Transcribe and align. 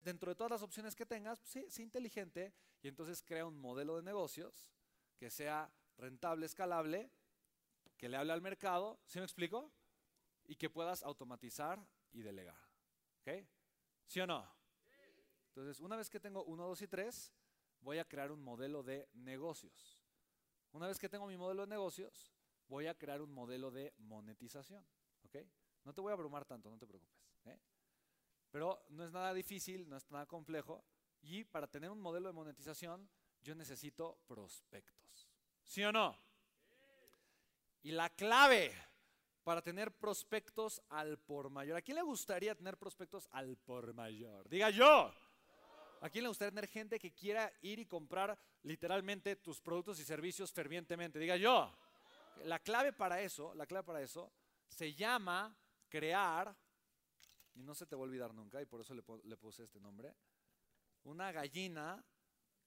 dentro 0.00 0.30
de 0.30 0.36
todas 0.36 0.50
las 0.50 0.62
opciones 0.62 0.94
que 0.94 1.06
tengas, 1.06 1.38
pues, 1.38 1.50
sí, 1.50 1.70
sé 1.70 1.82
inteligente 1.82 2.54
y 2.82 2.88
entonces 2.88 3.22
crea 3.22 3.46
un 3.46 3.58
modelo 3.58 3.96
de 3.96 4.02
negocios 4.02 4.68
que 5.16 5.30
sea 5.30 5.72
rentable, 5.96 6.46
escalable, 6.46 7.10
que 7.96 8.08
le 8.08 8.16
hable 8.16 8.32
al 8.32 8.40
mercado, 8.40 8.98
¿sí 9.06 9.18
me 9.18 9.24
explico? 9.24 9.70
Y 10.46 10.56
que 10.56 10.70
puedas 10.70 11.02
automatizar 11.02 11.86
y 12.12 12.22
delegar. 12.22 12.58
¿Ok? 13.20 13.46
¿Sí 14.06 14.20
o 14.20 14.26
no? 14.26 14.50
Entonces, 15.48 15.80
una 15.80 15.96
vez 15.96 16.08
que 16.08 16.18
tengo 16.18 16.44
uno, 16.44 16.66
dos 16.66 16.80
y 16.80 16.88
tres, 16.88 17.32
voy 17.80 17.98
a 17.98 18.04
crear 18.06 18.32
un 18.32 18.42
modelo 18.42 18.82
de 18.82 19.08
negocios. 19.12 20.00
Una 20.72 20.86
vez 20.86 20.98
que 20.98 21.08
tengo 21.08 21.26
mi 21.26 21.36
modelo 21.36 21.62
de 21.62 21.68
negocios, 21.68 22.32
voy 22.68 22.86
a 22.86 22.96
crear 22.96 23.20
un 23.20 23.32
modelo 23.32 23.70
de 23.70 23.92
monetización. 23.98 24.86
¿Ok? 25.24 25.36
No 25.84 25.92
te 25.92 26.00
voy 26.00 26.10
a 26.10 26.14
abrumar 26.14 26.44
tanto, 26.44 26.70
no 26.70 26.78
te 26.78 26.86
preocupes. 26.86 27.20
¿eh? 27.44 27.58
Pero 28.50 28.84
no 28.90 29.04
es 29.04 29.12
nada 29.12 29.32
difícil, 29.32 29.88
no 29.88 29.96
es 29.96 30.10
nada 30.10 30.26
complejo. 30.26 30.84
Y 31.22 31.44
para 31.44 31.66
tener 31.66 31.90
un 31.90 32.00
modelo 32.00 32.28
de 32.28 32.32
monetización, 32.32 33.08
yo 33.42 33.54
necesito 33.54 34.18
prospectos. 34.26 35.28
¿Sí 35.62 35.84
o 35.84 35.92
no? 35.92 36.18
Y 37.82 37.92
la 37.92 38.10
clave 38.10 38.72
para 39.44 39.62
tener 39.62 39.92
prospectos 39.92 40.82
al 40.88 41.18
por 41.18 41.50
mayor. 41.50 41.76
¿A 41.76 41.82
quién 41.82 41.96
le 41.96 42.02
gustaría 42.02 42.54
tener 42.54 42.76
prospectos 42.76 43.28
al 43.32 43.56
por 43.56 43.94
mayor? 43.94 44.48
Diga 44.48 44.70
yo. 44.70 45.12
¿A 46.02 46.08
quién 46.08 46.24
le 46.24 46.28
gustaría 46.28 46.50
tener 46.50 46.68
gente 46.68 46.98
que 46.98 47.12
quiera 47.12 47.52
ir 47.62 47.78
y 47.78 47.86
comprar 47.86 48.38
literalmente 48.62 49.36
tus 49.36 49.60
productos 49.60 49.98
y 50.00 50.04
servicios 50.04 50.52
fervientemente? 50.52 51.18
Diga 51.18 51.36
yo. 51.36 51.70
La 52.44 52.58
clave 52.58 52.92
para 52.92 53.20
eso, 53.20 53.54
la 53.54 53.66
clave 53.66 53.84
para 53.84 54.02
eso 54.02 54.32
se 54.66 54.94
llama 54.94 55.54
crear, 55.88 56.56
y 57.54 57.62
no 57.62 57.74
se 57.74 57.86
te 57.86 57.96
va 57.96 58.02
a 58.02 58.04
olvidar 58.04 58.34
nunca, 58.34 58.60
y 58.60 58.66
por 58.66 58.80
eso 58.80 58.94
le, 58.94 59.02
puse 59.36 59.64
este 59.64 59.80
nombre, 59.80 60.14
una 61.04 61.32
gallina 61.32 62.04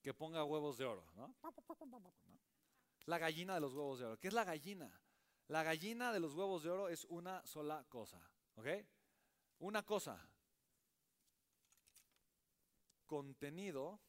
que 0.02 0.14
ponga 0.14 0.44
huevos 0.44 0.78
de 0.78 0.86
oro. 0.86 1.06
¿no? 1.16 1.36
La 3.06 3.17
gallina 3.17 3.56
de 3.56 3.61
los 3.61 3.73
huevos 3.73 4.00
de 4.00 4.06
oro. 4.06 4.20
¿Qué 4.20 4.28
es 4.28 4.34
la 4.34 4.44
gallina? 4.44 4.92
La 5.48 5.64
gallina 5.64 6.11
de 6.11 6.20
los 6.20 6.34
huevos 6.34 6.64
de 6.64 6.70
oro 6.70 6.89
es 6.89 7.06
una 7.06 7.45
sola 7.45 7.86
cosa. 7.89 8.22
¿Ok? 8.56 8.67
Una 9.59 9.84
cosa. 9.84 10.20
Contenido. 13.06 14.00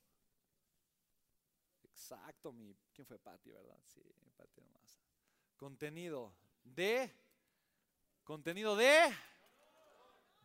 Exacto, 1.83 2.53
mi. 2.53 2.77
¿Quién 2.93 3.07
fue 3.07 3.19
Patti, 3.19 3.51
verdad? 3.51 3.81
Sí, 3.87 4.01
Patti 4.37 4.61
nomás. 4.61 5.01
Contenido 5.57 6.35
de 6.63 7.13
Contenido 8.25 8.75
de 8.75 9.15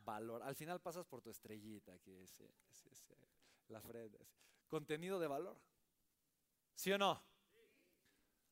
valor. 0.09 0.41
Al 0.41 0.55
final 0.55 0.81
pasas 0.81 1.05
por 1.05 1.21
tu 1.21 1.29
estrellita, 1.29 1.99
que 1.99 2.23
es, 2.23 2.41
la 3.67 3.81
frente. 3.81 4.19
Contenido 4.67 5.19
de 5.19 5.27
valor. 5.27 5.57
¿Sí 6.73 6.91
o 6.91 6.97
no? 6.97 7.21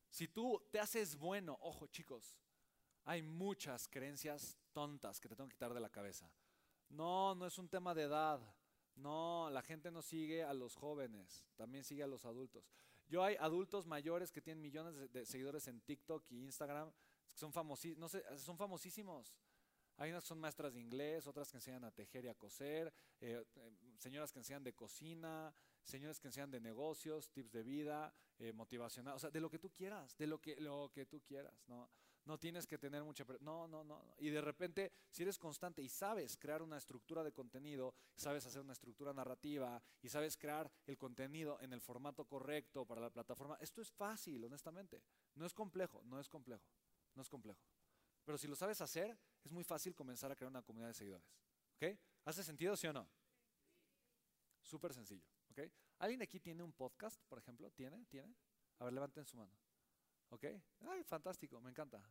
Si 0.08 0.28
tú 0.28 0.62
te 0.70 0.78
haces 0.78 1.16
bueno, 1.16 1.58
ojo 1.60 1.88
chicos, 1.88 2.36
hay 3.04 3.22
muchas 3.22 3.88
creencias 3.88 4.56
tontas 4.72 5.20
que 5.20 5.28
te 5.28 5.34
tengo 5.34 5.48
que 5.48 5.56
quitar 5.56 5.74
de 5.74 5.80
la 5.80 5.90
cabeza. 5.90 6.30
No, 6.90 7.34
no 7.34 7.46
es 7.46 7.58
un 7.58 7.68
tema 7.68 7.94
de 7.94 8.02
edad. 8.02 8.40
No, 8.94 9.50
la 9.50 9.62
gente 9.62 9.90
no 9.90 10.02
sigue 10.02 10.44
a 10.44 10.54
los 10.54 10.74
jóvenes, 10.74 11.44
también 11.56 11.84
sigue 11.84 12.02
a 12.02 12.06
los 12.06 12.24
adultos. 12.24 12.70
Yo 13.08 13.24
hay 13.24 13.36
adultos 13.36 13.86
mayores 13.86 14.30
que 14.30 14.42
tienen 14.42 14.62
millones 14.62 15.12
de 15.12 15.24
seguidores 15.24 15.66
en 15.68 15.80
TikTok 15.80 16.24
y 16.30 16.44
Instagram 16.44 16.92
son, 17.34 17.52
no 17.96 18.08
son 18.08 18.56
famosísimos. 18.56 19.34
Hay 19.98 20.10
unas 20.10 20.22
que 20.22 20.28
son 20.28 20.38
maestras 20.38 20.74
de 20.74 20.80
inglés, 20.80 21.26
otras 21.26 21.50
que 21.50 21.56
enseñan 21.56 21.84
a 21.84 21.90
tejer 21.90 22.24
y 22.24 22.28
a 22.28 22.34
coser, 22.34 22.92
eh, 23.20 23.44
eh, 23.56 23.70
señoras 23.98 24.32
que 24.32 24.38
enseñan 24.38 24.62
de 24.62 24.72
cocina, 24.72 25.52
señores 25.82 26.20
que 26.20 26.28
enseñan 26.28 26.52
de 26.52 26.60
negocios, 26.60 27.28
tips 27.30 27.50
de 27.50 27.64
vida, 27.64 28.14
eh, 28.38 28.52
motivacional, 28.52 29.16
o 29.16 29.18
sea, 29.18 29.30
de 29.30 29.40
lo 29.40 29.50
que 29.50 29.58
tú 29.58 29.70
quieras, 29.70 30.16
de 30.16 30.28
lo 30.28 30.40
que, 30.40 30.54
lo 30.60 30.92
que 30.94 31.06
tú 31.06 31.20
quieras, 31.22 31.64
¿no? 31.66 31.90
No 32.24 32.38
tienes 32.38 32.66
que 32.66 32.78
tener 32.78 33.02
mucha... 33.02 33.24
No, 33.40 33.66
no, 33.66 33.82
no. 33.82 34.04
Y 34.18 34.28
de 34.28 34.42
repente, 34.42 34.92
si 35.10 35.22
eres 35.22 35.38
constante 35.38 35.82
y 35.82 35.88
sabes 35.88 36.36
crear 36.36 36.60
una 36.60 36.76
estructura 36.76 37.24
de 37.24 37.32
contenido, 37.32 37.94
sabes 38.14 38.44
hacer 38.44 38.60
una 38.60 38.74
estructura 38.74 39.14
narrativa 39.14 39.82
y 40.02 40.10
sabes 40.10 40.36
crear 40.36 40.70
el 40.86 40.98
contenido 40.98 41.58
en 41.62 41.72
el 41.72 41.80
formato 41.80 42.26
correcto 42.26 42.84
para 42.84 43.00
la 43.00 43.08
plataforma, 43.10 43.56
esto 43.60 43.80
es 43.80 43.90
fácil, 43.90 44.44
honestamente. 44.44 45.02
No 45.36 45.46
es 45.46 45.54
complejo, 45.54 46.02
no 46.04 46.20
es 46.20 46.28
complejo. 46.28 46.68
No 47.14 47.22
es 47.22 47.30
complejo. 47.30 47.62
Pero 48.28 48.36
si 48.36 48.46
lo 48.46 48.54
sabes 48.54 48.78
hacer, 48.82 49.18
es 49.42 49.50
muy 49.50 49.64
fácil 49.64 49.94
comenzar 49.94 50.30
a 50.30 50.36
crear 50.36 50.50
una 50.50 50.60
comunidad 50.60 50.88
de 50.88 50.92
seguidores. 50.92 51.26
¿Ok? 51.76 51.98
¿Hace 52.26 52.44
sentido, 52.44 52.76
sí 52.76 52.86
o 52.86 52.92
no? 52.92 53.08
Súper 54.60 54.92
sencillo. 54.92 55.24
¿Ok? 55.50 55.60
¿Alguien 55.98 56.20
aquí 56.20 56.38
tiene 56.38 56.62
un 56.62 56.74
podcast, 56.74 57.22
por 57.22 57.38
ejemplo? 57.38 57.70
¿Tiene? 57.70 58.04
¿Tiene? 58.04 58.36
A 58.80 58.84
ver, 58.84 58.92
levanten 58.92 59.24
su 59.24 59.38
mano. 59.38 59.50
¿Ok? 60.28 60.44
Ay, 60.80 61.04
fantástico, 61.04 61.58
me 61.62 61.70
encanta. 61.70 62.06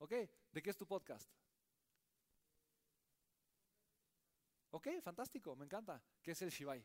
¿Ok? 0.00 0.12
¿De 0.52 0.62
qué 0.62 0.68
es 0.68 0.76
tu 0.76 0.86
podcast? 0.86 1.30
Ok, 4.72 4.88
fantástico, 5.02 5.56
me 5.56 5.64
encanta. 5.64 5.98
¿Qué 6.20 6.32
es 6.32 6.42
el 6.42 6.50
Shibai? 6.50 6.84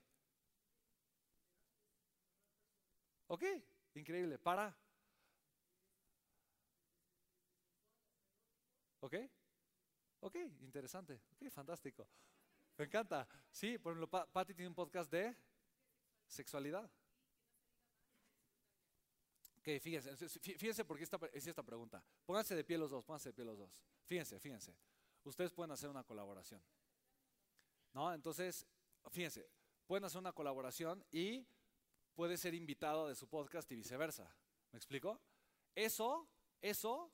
Ok, 3.28 3.44
increíble. 3.96 4.40
¿Para? 4.40 4.74
¿Ok? 9.02 9.16
Ok, 10.22 10.36
interesante. 10.62 11.22
Ok, 11.34 11.50
fantástico. 11.50 12.08
Me 12.78 12.86
encanta. 12.86 13.28
Sí, 13.52 13.78
por 13.78 13.94
ejemplo, 13.94 14.28
Patty 14.32 14.54
tiene 14.54 14.70
un 14.70 14.76
podcast 14.76 15.12
de 15.12 15.36
sexualidad. 16.28 16.90
Ok, 19.60 19.82
fíjense, 19.82 20.30
fíjense 20.40 20.86
por 20.86 20.98
qué 20.98 21.04
esta, 21.04 21.20
es 21.34 21.46
esta 21.46 21.64
pregunta. 21.64 22.04
Pónganse 22.26 22.56
de 22.56 22.64
pie 22.64 22.78
los 22.78 22.90
dos, 22.90 23.04
pónganse 23.04 23.30
de 23.30 23.34
pie 23.34 23.44
los 23.44 23.58
dos. 23.58 23.82
Fíjense, 24.06 24.40
fíjense. 24.40 24.74
Ustedes 25.24 25.52
pueden 25.52 25.72
hacer 25.72 25.90
una 25.90 26.04
colaboración. 26.04 26.62
¿No? 27.94 28.14
Entonces, 28.14 28.66
fíjense, 29.12 29.50
pueden 29.86 30.06
hacer 30.06 30.20
una 30.20 30.32
colaboración 30.32 31.04
y 31.12 31.46
puede 32.16 32.38
ser 32.38 32.54
invitado 32.54 33.08
de 33.10 33.16
su 33.16 33.28
podcast 33.28 33.70
y 33.72 33.76
viceversa. 33.76 34.34
¿Me 34.72 34.78
explico? 34.78 35.20
Eso, 35.76 36.30
eso 36.62 37.12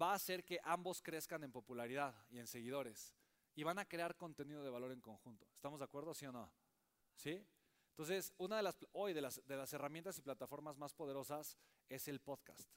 va 0.00 0.12
a 0.12 0.14
hacer 0.14 0.44
que 0.44 0.60
ambos 0.62 1.02
crezcan 1.02 1.42
en 1.44 1.52
popularidad 1.52 2.14
y 2.30 2.38
en 2.38 2.46
seguidores. 2.46 3.14
Y 3.54 3.62
van 3.62 3.78
a 3.78 3.86
crear 3.86 4.16
contenido 4.16 4.62
de 4.62 4.70
valor 4.70 4.92
en 4.92 5.00
conjunto. 5.00 5.46
¿Estamos 5.54 5.80
de 5.80 5.84
acuerdo, 5.84 6.12
sí 6.14 6.26
o 6.26 6.32
no? 6.32 6.52
¿Sí? 7.14 7.46
Entonces, 7.90 8.34
una 8.36 8.58
de 8.58 8.62
las, 8.62 8.76
hoy 8.92 9.14
de 9.14 9.22
las, 9.22 9.40
de 9.46 9.56
las 9.56 9.72
herramientas 9.72 10.18
y 10.18 10.22
plataformas 10.22 10.76
más 10.76 10.92
poderosas 10.92 11.56
es 11.88 12.08
el 12.08 12.20
podcast. 12.20 12.70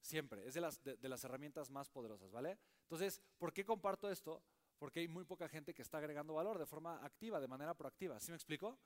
Siempre, 0.00 0.46
es 0.46 0.54
de 0.54 0.60
las, 0.60 0.80
de, 0.84 1.08
las 1.08 1.24
herramientas 1.24 1.68
más 1.68 1.90
poderosas, 1.90 2.30
¿vale? 2.30 2.56
Entonces, 2.82 3.20
¿por 3.38 3.52
qué 3.52 3.64
comparto 3.64 4.08
esto? 4.08 4.40
Porque 4.78 5.00
hay 5.00 5.08
muy 5.08 5.24
poca 5.24 5.48
gente 5.48 5.74
que 5.74 5.82
está 5.82 5.98
agregando 5.98 6.34
valor 6.34 6.58
de 6.58 6.66
forma 6.66 7.04
activa, 7.04 7.40
de 7.40 7.48
manera 7.48 7.74
proactiva. 7.74 8.20
¿Sí 8.20 8.30
me 8.30 8.36
explico? 8.36 8.78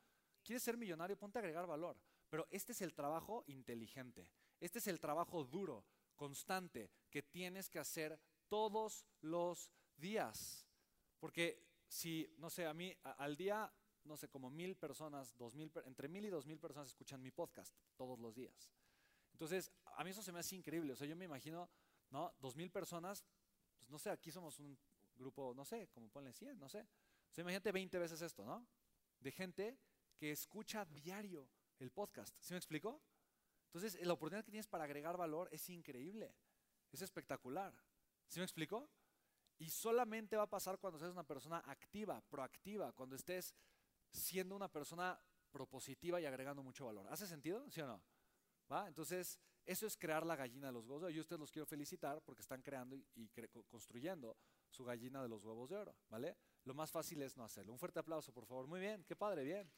¿Quieres 0.43 0.63
ser 0.63 0.79
millonario? 0.79 1.19
Ponte 1.19 1.39
a 1.39 1.41
agregar 1.41 1.67
valor. 1.67 2.01
Pero 2.31 2.47
este 2.51 2.73
es 2.73 2.81
el 2.81 2.95
trabajo 2.95 3.45
inteligente. 3.49 4.31
Este 4.61 4.79
es 4.79 4.87
el 4.87 4.99
trabajo 4.99 5.45
duro 5.45 5.85
constante 6.21 6.91
que 7.09 7.23
tienes 7.23 7.71
que 7.71 7.79
hacer 7.79 8.21
todos 8.47 9.07
los 9.23 9.71
días. 9.97 10.67
Porque 11.19 11.65
si, 11.89 12.31
no 12.37 12.51
sé, 12.51 12.67
a 12.67 12.75
mí 12.75 12.95
al 13.03 13.39
día, 13.39 13.73
no 14.05 14.19
sé, 14.19 14.29
como 14.29 14.51
mil 14.51 14.77
personas, 14.77 15.35
dos 15.39 15.55
mil, 15.55 15.73
entre 15.87 16.09
mil 16.09 16.27
y 16.27 16.29
dos 16.29 16.45
mil 16.45 16.59
personas 16.59 16.89
escuchan 16.89 17.23
mi 17.23 17.31
podcast 17.31 17.75
todos 17.97 18.19
los 18.19 18.35
días. 18.35 18.71
Entonces, 19.33 19.73
a 19.97 20.05
mí 20.05 20.11
eso 20.11 20.23
se 20.23 20.31
me 20.31 20.41
hace 20.41 20.57
increíble. 20.57 20.93
O 20.93 20.97
sea, 20.97 21.07
yo 21.07 21.17
me 21.17 21.25
imagino, 21.25 21.71
¿no? 22.11 22.35
Dos 22.39 22.55
mil 22.55 22.71
personas, 22.71 23.25
pues 23.79 23.91
no 23.91 23.99
sé, 23.99 24.11
aquí 24.11 24.31
somos 24.31 24.61
un 24.61 24.79
grupo, 25.17 25.55
no 25.55 25.65
sé, 25.65 25.89
como 25.89 26.11
ponle 26.11 26.35
100, 26.35 26.59
no 26.59 26.69
sé. 26.69 26.81
O 26.83 27.33
sea, 27.33 27.41
imagínate 27.41 27.73
20 27.73 27.99
veces 27.99 28.21
esto, 28.21 28.45
¿no? 28.45 28.67
De 29.21 29.33
gente 29.33 29.79
que 30.19 30.33
escucha 30.33 30.85
diario 30.85 31.49
el 31.79 31.91
podcast. 31.91 32.37
¿Sí 32.41 32.53
me 32.53 32.59
explico? 32.59 33.01
Entonces, 33.73 34.05
la 34.05 34.13
oportunidad 34.13 34.45
que 34.45 34.51
tienes 34.51 34.67
para 34.67 34.85
agregar 34.85 35.17
valor 35.17 35.49
es 35.53 35.69
increíble, 35.71 36.35
es 36.91 37.03
espectacular. 37.03 37.73
¿Sí 38.27 38.41
me 38.41 38.45
explico? 38.45 38.91
Y 39.59 39.71
solamente 39.71 40.37
va 40.37 40.45
a 40.45 40.51
pasar 40.51 40.79
cuando 40.79 40.99
seas 40.99 41.13
una 41.13 41.23
persona 41.23 41.63
activa, 41.67 42.21
proactiva, 42.29 42.93
cuando 42.93 43.15
estés 43.15 43.55
siendo 44.11 44.57
una 44.57 44.69
persona 44.69 45.21
propositiva 45.53 46.21
y 46.21 46.27
agregando 46.27 46.63
mucho 46.63 46.87
valor. 46.87 47.07
¿Hace 47.11 47.27
sentido? 47.27 47.69
¿Sí 47.71 47.81
o 47.81 47.87
no? 47.87 48.03
¿Va? 48.73 48.89
Entonces, 48.89 49.39
eso 49.67 49.87
es 49.87 49.97
crear 49.97 50.27
la 50.27 50.35
gallina 50.35 50.69
de 50.69 50.73
los 50.73 50.85
huevos 50.85 51.03
de 51.03 51.07
oro. 51.07 51.15
Yo 51.15 51.21
ustedes 51.21 51.39
los 51.39 51.53
quiero 51.53 51.67
felicitar 51.67 52.21
porque 52.23 52.43
están 52.43 52.63
creando 52.63 52.97
y, 52.97 53.29
construyendo 53.69 54.37
su 54.69 54.85
gallina 54.85 55.23
de 55.23 55.29
los 55.29 55.45
huevos 55.45 55.69
de 55.69 55.77
oro. 55.77 55.95
¿Vale? 56.09 56.37
Lo 56.65 56.75
más 56.75 56.91
fácil 56.91 57.23
es 57.23 57.37
no 57.37 57.45
hacerlo. 57.45 57.73
Un 57.73 57.79
fuerte 57.79 58.01
aplauso, 58.01 58.33
por 58.33 58.47
favor. 58.47 58.67
Muy 58.67 58.81
bien, 58.81 59.05
qué 59.05 59.15
padre, 59.15 59.45
bien. 59.45 59.71